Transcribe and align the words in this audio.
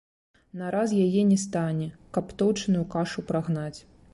На 0.61 0.67
раз 0.75 0.93
яе 1.05 1.21
не 1.31 1.37
стане, 1.43 1.91
каб 2.17 2.33
тоўчаную 2.41 2.85
кашу 2.95 3.19
прагнаць. 3.33 3.79